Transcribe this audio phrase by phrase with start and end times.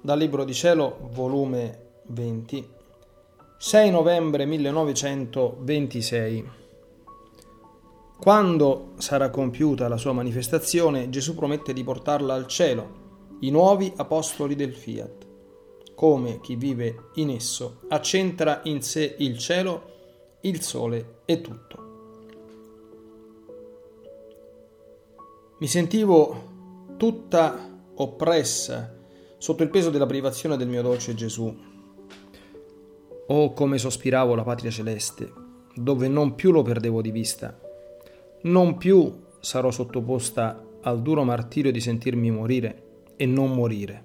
[0.00, 2.68] Dal Libro di Cielo, volume 20,
[3.56, 6.50] 6 novembre 1926.
[8.20, 13.02] Quando sarà compiuta la sua manifestazione, Gesù promette di portarla al cielo,
[13.40, 15.26] i nuovi apostoli del Fiat.
[15.94, 19.92] Come chi vive in esso accentra in sé il cielo,
[20.40, 21.82] il sole e tutto.
[25.58, 26.52] Mi sentivo
[26.96, 28.94] tutta oppressa
[29.44, 31.54] sotto il peso della privazione del mio dolce Gesù.
[33.26, 35.30] Oh, come sospiravo la patria celeste,
[35.74, 37.60] dove non più lo perdevo di vista.
[38.44, 44.04] Non più sarò sottoposta al duro martirio di sentirmi morire e non morire.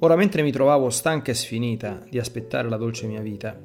[0.00, 3.56] Ora, mentre mi trovavo stanca e sfinita di aspettare la dolce mia vita,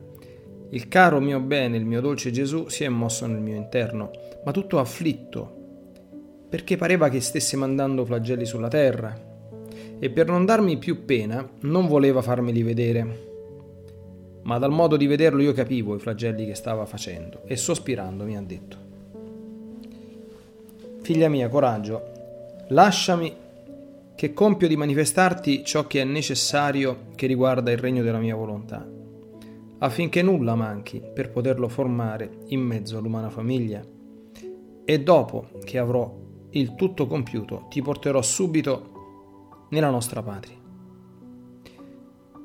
[0.69, 4.11] il caro mio bene, il mio dolce Gesù, si è mosso nel mio interno,
[4.45, 5.57] ma tutto afflitto
[6.51, 9.29] perché pareva che stesse mandando flagelli sulla terra
[10.03, 13.29] e per non darmi più pena non voleva farmeli vedere.
[14.41, 18.35] Ma dal modo di vederlo io capivo i flagelli che stava facendo e sospirando mi
[18.35, 18.77] ha detto,
[21.01, 22.01] Figlia mia, coraggio,
[22.69, 23.31] lasciami
[24.15, 28.87] che compio di manifestarti ciò che è necessario che riguarda il regno della mia volontà,
[29.79, 33.83] affinché nulla manchi per poterlo formare in mezzo all'umana famiglia.
[34.83, 36.11] E dopo che avrò
[36.51, 38.90] il tutto compiuto, ti porterò subito
[39.71, 40.55] nella nostra patria.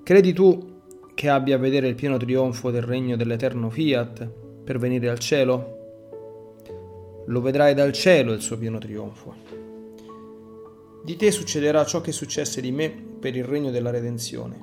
[0.02, 0.74] Credi tu
[1.14, 4.28] che abbia a vedere il pieno trionfo del regno dell'eterno Fiat
[4.64, 5.74] per venire al cielo?
[7.27, 9.34] Lo vedrai dal cielo il suo pieno trionfo.
[11.02, 14.58] Di te succederà ciò che successe di me per il regno della redenzione.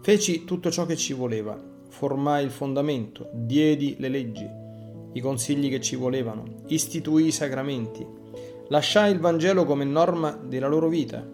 [0.00, 4.48] Feci tutto ciò che ci voleva, formai il fondamento, diedi le leggi,
[5.12, 8.06] i consigli che ci volevano, istituì i sacramenti,
[8.68, 11.26] lasciai il Vangelo come norma della loro vita,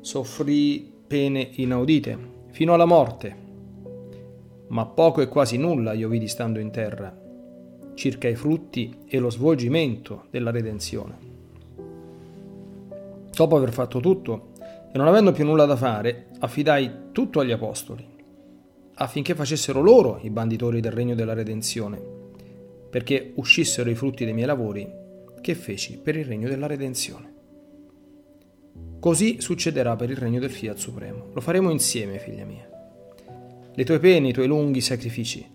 [0.00, 2.18] soffrì pene inaudite,
[2.50, 3.36] fino alla morte.
[4.68, 7.16] Ma poco e quasi nulla io vidi stando in terra,
[7.94, 11.30] circa i frutti e lo svolgimento della redenzione.
[13.34, 14.50] Dopo aver fatto tutto,
[14.92, 18.06] e non avendo più nulla da fare, affidai tutto agli apostoli,
[18.94, 22.20] affinché facessero loro i banditori del regno della redenzione
[22.92, 24.86] perché uscissero i frutti dei miei lavori
[25.42, 27.34] che feci per il regno della redenzione.
[28.98, 31.28] Così succederà per il regno del Fiat Supremo.
[31.34, 32.66] Lo faremo insieme, figlia mia.
[33.74, 35.46] Le tue pene, i tuoi lunghi sacrifici,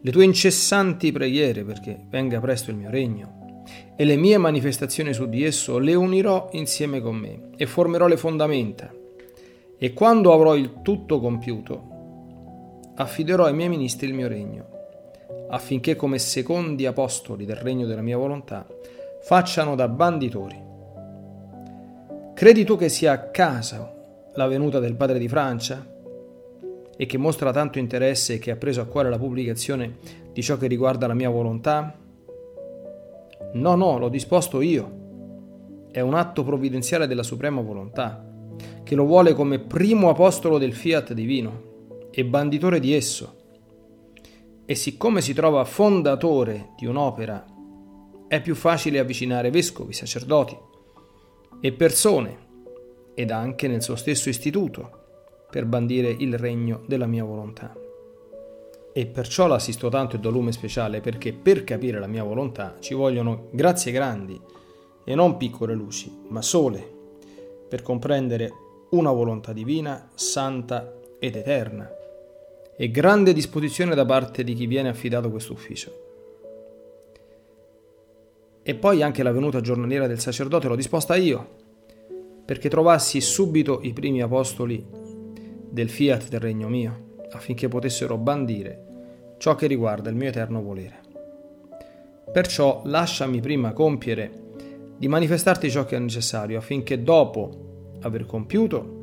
[0.00, 3.64] le tue incessanti preghiere perché venga presto il mio regno
[3.96, 8.16] e le mie manifestazioni su di esso le unirò insieme con me e formerò le
[8.16, 8.92] fondamenta.
[9.78, 14.72] E quando avrò il tutto compiuto, affiderò ai miei ministri il mio regno
[15.52, 18.66] affinché come secondi apostoli del regno della mia volontà
[19.22, 20.60] facciano da banditori.
[22.34, 23.94] Credi tu che sia a casa
[24.34, 25.86] la venuta del padre di Francia
[26.96, 29.98] e che mostra tanto interesse e che ha preso a cuore la pubblicazione
[30.32, 31.94] di ciò che riguarda la mia volontà?
[33.52, 35.00] No, no, l'ho disposto io.
[35.90, 38.24] È un atto provvidenziale della suprema volontà,
[38.82, 41.70] che lo vuole come primo apostolo del fiat divino
[42.10, 43.40] e banditore di esso
[44.64, 47.44] e siccome si trova fondatore di un'opera,
[48.32, 50.56] è più facile avvicinare vescovi, sacerdoti
[51.60, 52.38] e persone,
[53.12, 55.00] ed anche nel suo stesso istituto,
[55.50, 57.76] per bandire il regno della mia volontà.
[58.90, 62.94] E perciò l'assisto tanto e do lume speciale perché per capire la mia volontà ci
[62.94, 64.40] vogliono grazie grandi
[65.04, 66.90] e non piccole luci, ma sole,
[67.68, 68.50] per comprendere
[68.92, 71.86] una volontà divina, santa ed eterna
[72.78, 76.01] e grande disposizione da parte di chi viene affidato questo ufficio.
[78.62, 81.56] E poi anche la venuta giornaliera del sacerdote l'ho disposta io,
[82.44, 84.84] perché trovassi subito i primi apostoli
[85.68, 88.90] del fiat del regno mio, affinché potessero bandire
[89.38, 91.00] ciò che riguarda il mio eterno volere.
[92.30, 94.40] Perciò lasciami prima compiere
[94.96, 99.00] di manifestarti ciò che è necessario, affinché dopo aver compiuto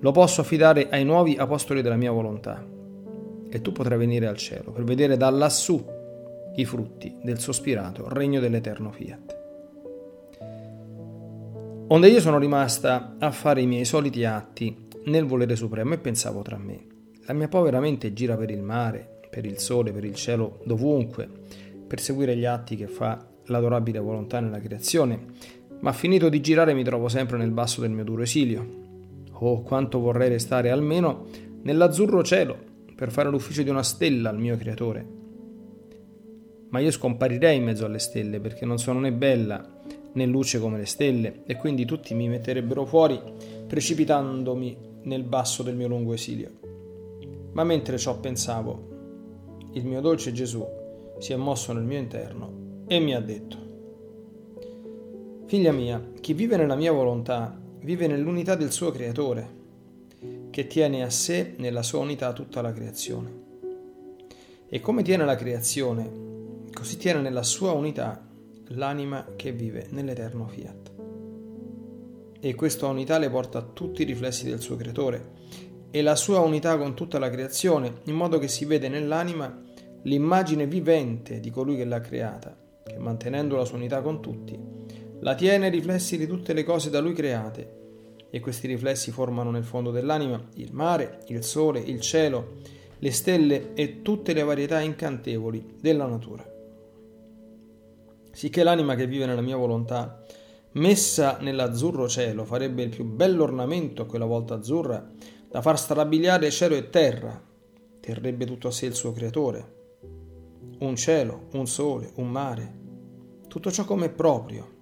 [0.00, 2.64] lo posso affidare ai nuovi apostoli della mia volontà
[3.48, 5.84] e tu potrai venire al cielo per vedere da lassù
[6.56, 9.42] i frutti del sospirato regno dell'eterno fiat.
[11.88, 16.42] Onde io sono rimasta a fare i miei soliti atti nel volere supremo e pensavo
[16.42, 16.86] tra me,
[17.26, 21.28] la mia povera mente gira per il mare, per il sole, per il cielo, dovunque,
[21.86, 25.26] per seguire gli atti che fa l'adorabile volontà nella creazione,
[25.80, 28.82] ma finito di girare mi trovo sempre nel basso del mio duro esilio,
[29.46, 31.26] Oh, quanto vorrei restare almeno
[31.62, 32.56] nell'azzurro cielo
[32.94, 35.23] per fare l'ufficio di una stella al mio creatore.
[36.74, 39.64] Ma io scomparirei in mezzo alle stelle perché non sono né bella
[40.14, 43.16] né luce come le stelle e quindi tutti mi metterebbero fuori
[43.64, 46.50] precipitandomi nel basso del mio lungo esilio.
[47.52, 48.88] Ma mentre ciò pensavo,
[49.74, 50.66] il mio dolce Gesù
[51.20, 53.56] si è mosso nel mio interno e mi ha detto,
[55.46, 59.48] Figlia mia, chi vive nella mia volontà vive nell'unità del suo creatore,
[60.50, 63.42] che tiene a sé nella sua unità tutta la creazione.
[64.68, 66.32] E come tiene la creazione,
[66.74, 68.28] così tiene nella sua unità
[68.68, 70.92] l'anima che vive nell'eterno fiat.
[72.40, 75.32] E questa unità le porta a tutti i riflessi del suo creatore
[75.90, 79.62] e la sua unità con tutta la creazione, in modo che si vede nell'anima
[80.02, 82.54] l'immagine vivente di colui che l'ha creata,
[82.84, 84.58] che mantenendo la sua unità con tutti,
[85.20, 87.82] la tiene ai riflessi di tutte le cose da lui create,
[88.28, 92.54] e questi riflessi formano nel fondo dell'anima il mare, il sole, il cielo,
[92.98, 96.53] le stelle e tutte le varietà incantevoli della natura.
[98.34, 100.20] Sicché l'anima che vive nella mia volontà,
[100.72, 105.08] messa nell'azzurro cielo, farebbe il più bello ornamento a quella volta azzurra,
[105.48, 107.40] da far strabiliare cielo e terra,
[108.00, 109.74] terrebbe tutto a sé il suo creatore,
[110.80, 112.78] un cielo, un sole, un mare,
[113.46, 114.72] tutto ciò come proprio.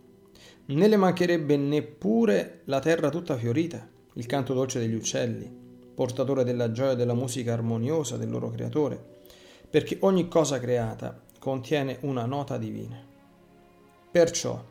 [0.65, 5.55] Né le mancherebbe neppure la terra tutta fiorita, il canto dolce degli uccelli,
[5.95, 8.99] portatore della gioia e della musica armoniosa del loro creatore,
[9.69, 13.11] perché ogni cosa creata contiene una nota divina.
[14.13, 14.63] Perciò,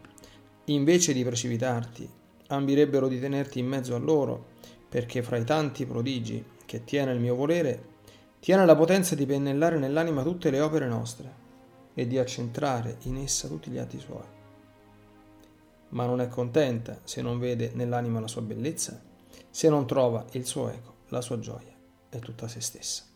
[0.65, 2.07] invece di precipitarti,
[2.49, 4.49] ambirebbero di tenerti in mezzo a loro,
[4.87, 7.89] perché fra i tanti prodigi che tiene il mio volere,
[8.39, 11.33] tiene la potenza di pennellare nell'anima tutte le opere nostre
[11.95, 14.27] e di accentrare in essa tutti gli atti suoi.
[15.89, 19.01] Ma non è contenta se non vede nell'anima la sua bellezza,
[19.49, 21.73] se non trova il suo eco, la sua gioia
[22.09, 23.10] è tutta se stessa.